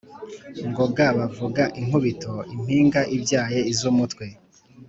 Ngoga 0.69 1.05
bavuga 1.17 1.63
inkubito 1.79 2.33
impinga 2.53 3.01
ibyaye 3.15 3.59
iz’umutwe, 3.71 4.25